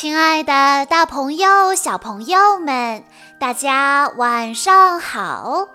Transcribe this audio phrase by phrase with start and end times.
[0.00, 3.02] 亲爱的，大朋友、小朋友们，
[3.40, 5.66] 大家晚上好！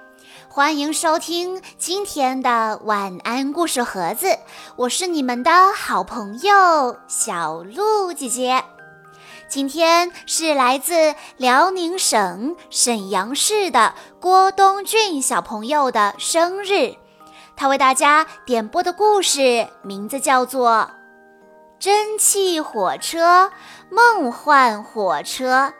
[0.48, 4.40] 欢迎收听今天的晚安故事盒子，
[4.78, 8.64] 我是你们的好朋友小鹿姐姐。
[9.50, 16.96] 今天是来自辽宁省沈阳市的郭东俊小朋友的生日，
[17.58, 20.90] 他为大家点播的故事名字叫做。
[21.84, 23.52] 蒸汽火车，
[23.90, 25.74] 梦幻火车。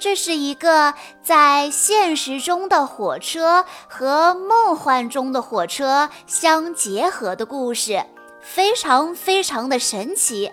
[0.00, 8.04] 这是一个在现实中的火车和梦幻中的火车相结合的故事，
[8.40, 10.50] 非常非常的神奇。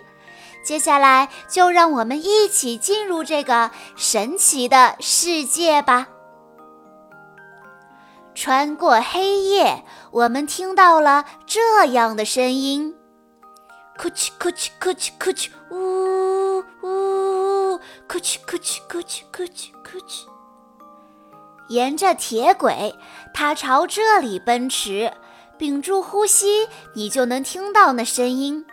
[0.64, 6.10] 接下来就让我们一起进入这个神奇的世界吧。
[8.36, 12.97] 穿过黑夜，我们听到了这样的声音。
[13.98, 20.26] 咕叽咕叽咕叽咕叽，呜呜，咕叽咕叽咕叽咕叽咕叽。
[21.70, 22.94] 沿着铁轨，
[23.34, 25.12] 它朝这里奔驰。
[25.58, 28.64] 屏住呼吸，你就能听到那声音：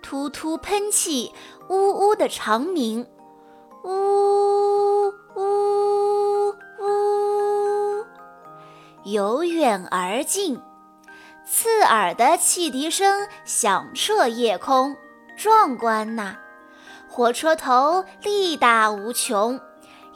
[0.00, 1.34] 突突喷气，
[1.68, 3.04] 呜呜的长鸣，
[3.82, 8.04] 呜呜呜，
[9.04, 10.60] 由远而近。
[11.50, 14.94] 刺耳的汽笛声响彻夜空，
[15.34, 16.36] 壮观呐！
[17.08, 19.58] 火车头力大无穷，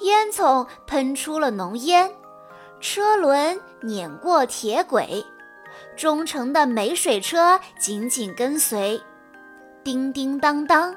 [0.00, 2.12] 烟囱喷出了浓烟，
[2.80, 5.24] 车轮碾过铁轨，
[5.96, 9.00] 忠诚的美水车紧紧跟随。
[9.82, 10.94] 叮叮当当，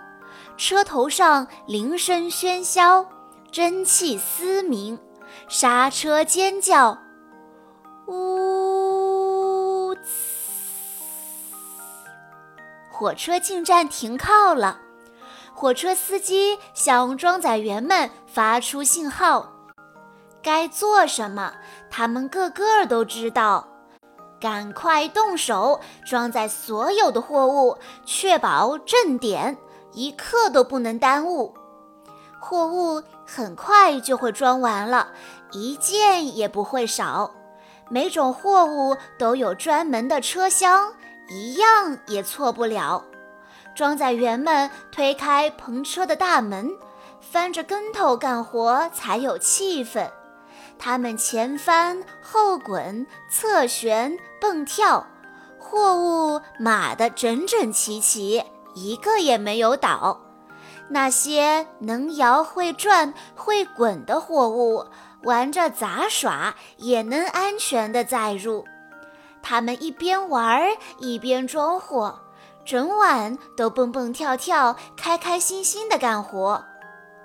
[0.57, 3.05] 车头上铃声喧嚣，
[3.53, 4.99] 蒸汽嘶鸣，
[5.47, 6.97] 刹车尖叫，
[12.97, 14.79] 火车进站停靠了，
[15.53, 19.51] 火车司机向装载员们发出信号，
[20.41, 21.55] 该做什么，
[21.91, 23.67] 他们个个都知道。
[24.39, 29.57] 赶快动手装载所有的货物，确保正点，
[29.91, 31.53] 一刻都不能耽误。
[32.39, 35.09] 货物很快就会装完了，
[35.51, 37.31] 一件也不会少。
[37.89, 40.93] 每种货物都有专门的车厢。
[41.29, 43.03] 一样也错不了。
[43.75, 46.71] 装载员们推开篷车的大门，
[47.19, 50.09] 翻着跟头干活才有气氛。
[50.77, 55.07] 他们前翻后滚、侧旋蹦跳，
[55.57, 58.43] 货物码得整整齐齐，
[58.73, 60.21] 一个也没有倒。
[60.87, 64.85] 那些能摇会转会滚的货物，
[65.23, 68.65] 玩着杂耍也能安全地载入。
[69.47, 72.19] 他们一边玩儿一边装货，
[72.65, 76.65] 整晚都蹦蹦跳跳、开开心心地干活。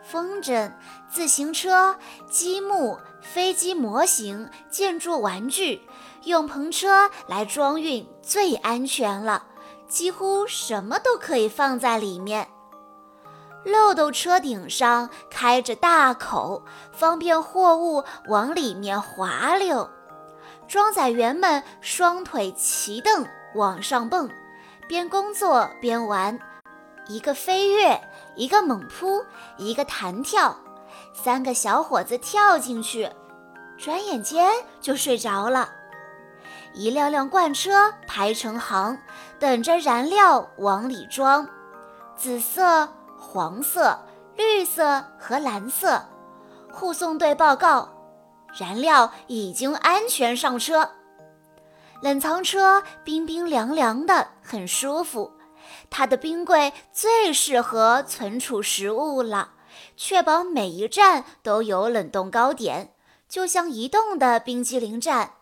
[0.02, 0.70] 风筝、
[1.10, 1.96] 自行车、
[2.28, 5.80] 积木、飞机模型、建筑玩具，
[6.24, 9.44] 用篷车来装运最安全了，
[9.88, 12.46] 几乎什么都可以放在里面。
[13.64, 19.88] 漏斗车顶上开着大口，方便货物往里面滑溜。
[20.70, 23.26] 装载员们双腿齐蹬
[23.56, 24.30] 往上蹦，
[24.86, 26.38] 边工作边玩，
[27.08, 28.00] 一个飞跃，
[28.36, 29.24] 一个猛扑，
[29.56, 30.56] 一个弹跳。
[31.12, 33.10] 三个小伙子跳进去，
[33.76, 34.48] 转眼间
[34.80, 35.68] 就睡着了。
[36.72, 38.96] 一辆辆罐车排成行，
[39.40, 41.48] 等着燃料往里装。
[42.14, 42.88] 紫色、
[43.18, 43.98] 黄色、
[44.36, 46.00] 绿色和蓝色，
[46.72, 47.88] 护送队报告。
[48.58, 50.90] 燃料已经安全上车，
[52.02, 55.32] 冷藏车冰冰凉凉的，很舒服。
[55.88, 59.52] 它的冰柜最适合存储食物了，
[59.96, 62.94] 确保每一站都有冷冻糕点，
[63.28, 65.34] 就像移动的冰激凌站。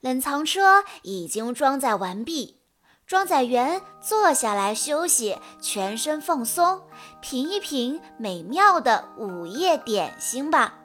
[0.00, 2.60] 冷藏车已经装载完毕，
[3.06, 6.82] 装载员坐下来休息，全身放松，
[7.20, 10.79] 品一品美妙的午夜点心吧。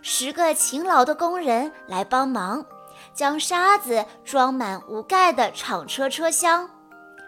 [0.00, 2.64] 十个勤劳的工人来帮忙，
[3.12, 6.70] 将沙子装满无盖的厂车车厢。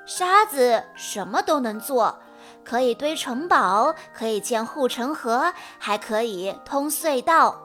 [0.06, 2.19] 沙子什么都能做，
[2.64, 7.61] 可以堆城堡，可以建护城河，还可以通隧道。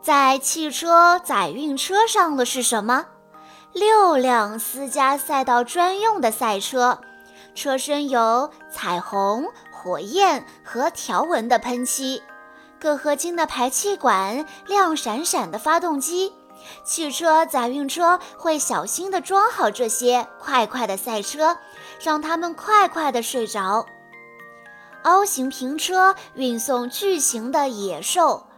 [0.00, 3.06] 在汽车载运车上的是什么？
[3.72, 6.98] 六辆私家赛道专用的赛车，
[7.54, 12.22] 车身有彩虹、火焰和条纹的喷漆。
[12.82, 16.32] 铬合金的排气管，亮闪闪的发动机，
[16.82, 21.56] 汽车载运车会小心地装好这些快快的赛车，
[22.00, 23.86] 让他们快快地睡着。
[25.04, 28.48] 凹形平车运送巨型的野兽，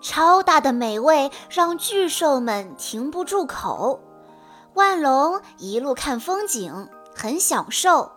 [0.00, 3.98] 超大的美味让巨兽们停不住口。
[4.74, 8.12] 万龙一路看风景，很享受；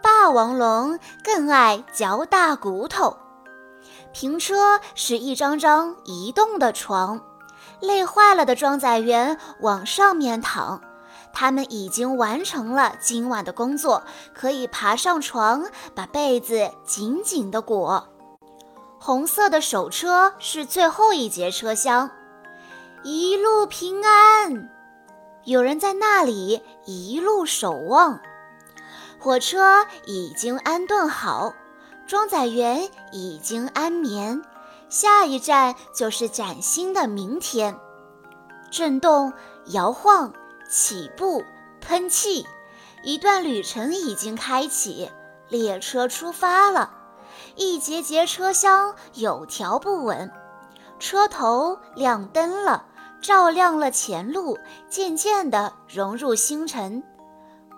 [0.00, 3.16] 霸王龙更爱嚼大骨头。
[4.12, 7.20] 平车是一张张移动的床，
[7.80, 10.80] 累坏了的装载员往上面躺。
[11.34, 14.02] 他们已经完成了今晚的工作，
[14.34, 15.64] 可以爬上床，
[15.94, 18.06] 把被子紧紧地裹。
[19.00, 22.10] 红色的手车是最后一节车厢，
[23.02, 24.68] 一路平安。
[25.44, 28.20] 有人在那里一路守望。
[29.18, 31.54] 火车已经安顿好，
[32.06, 34.42] 装载员已经安眠，
[34.88, 37.78] 下一站就是崭新的明天。
[38.70, 39.32] 震动，
[39.66, 40.32] 摇晃。
[40.70, 41.44] 起步，
[41.82, 42.46] 喷气，
[43.02, 45.10] 一段旅程已经开启，
[45.50, 46.94] 列车出发了。
[47.56, 50.32] 一节节车厢有条不紊，
[50.98, 52.86] 车头亮灯了，
[53.20, 54.58] 照亮了前路，
[54.88, 57.02] 渐渐地融入星辰。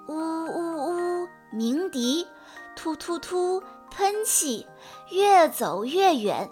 [0.07, 2.29] 呜呜呜，鸣笛，
[2.77, 3.61] 突突突，
[3.97, 4.67] 喷气，
[5.11, 6.51] 越走越远。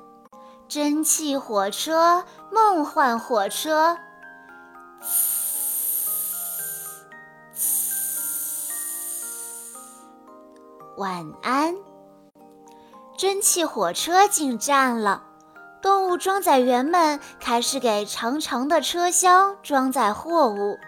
[0.69, 3.99] 蒸汽火车，梦幻火车。
[10.97, 11.75] 晚安。
[13.19, 15.23] 蒸汽火车进站了，
[15.83, 20.79] 动物装载员们开始给长长的车厢装载货物。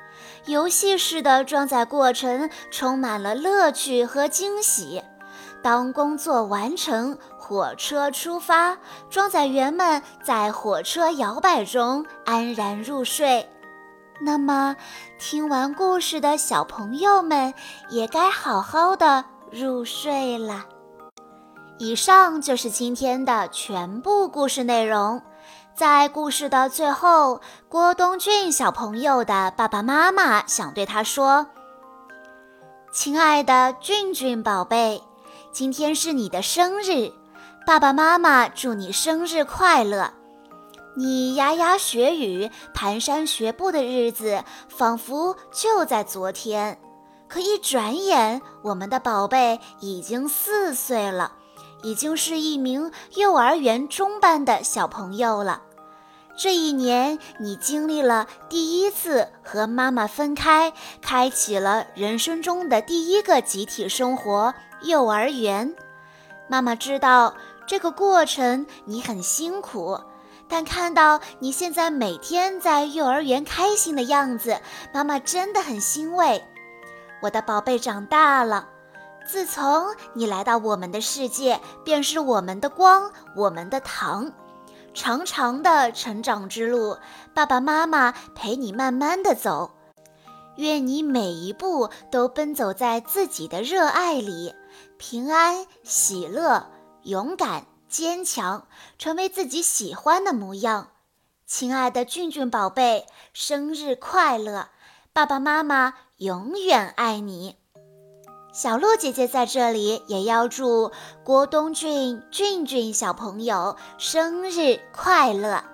[0.47, 5.03] 游戏式的装载过程充满了乐趣和惊喜。
[5.65, 8.77] 当工作完成，火车出发，
[9.09, 13.49] 装载员们在火车摇摆中安然入睡。
[14.21, 14.77] 那么，
[15.19, 17.55] 听完故事的小朋友们
[17.89, 19.25] 也该好好的。
[19.51, 20.67] 入睡了。
[21.79, 25.23] 以上就是今天的全部故事内容。
[25.75, 27.41] 在故事的最后，
[27.71, 31.47] 郭东俊小朋友的爸爸妈妈想对他说
[32.93, 35.03] ：“亲爱的俊俊宝贝，
[35.55, 37.13] 今天是你的生日，
[37.65, 40.13] 爸爸妈妈祝你生日快乐。
[40.97, 46.81] 你牙牙学语、蹒跚学步的日子，仿佛就在昨天。”
[47.31, 51.31] 可一转眼，我们的宝贝已经四岁了，
[51.85, 55.63] 已经是一名幼儿园中班的小朋友了。
[56.37, 64.53] 这一年，你经历了第一次和妈妈分开，开启了人生中的第一个集体生活——
[64.85, 65.75] 幼儿园。
[66.49, 67.35] 妈妈知道
[67.67, 69.99] 这个过程你很辛苦，
[70.49, 74.61] 但看到你现在每天在幼儿园开心的样子，
[74.93, 76.45] 妈妈真的很欣慰。
[77.23, 78.69] 我的宝贝长大了，
[79.27, 84.31] 自从你来到我们的世界，便是我们的光，我们的糖。
[84.93, 86.97] 长长的成长之路，
[87.33, 89.73] 爸爸妈妈陪你慢慢的走。
[90.57, 94.55] 愿你每一步都奔走在自己的热爱里，
[94.99, 96.71] 平安、喜乐、
[97.03, 98.67] 勇敢、坚强，
[98.99, 100.91] 成为自己喜欢的模样。
[101.47, 104.69] 亲爱的俊俊宝贝，生日快乐！
[105.13, 105.95] 爸爸妈妈。
[106.19, 107.57] 永远爱你，
[108.53, 110.93] 小鹿姐姐在这里也要祝
[111.25, 115.74] 郭东俊俊俊小朋友生日快乐。